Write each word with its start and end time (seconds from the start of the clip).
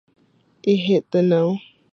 It 0.63 0.77
hit 0.77 1.11
the 1.11 1.21
no. 1.21 1.59